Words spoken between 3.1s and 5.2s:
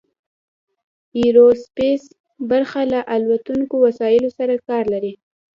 الوتونکو وسایلو سره کار لري.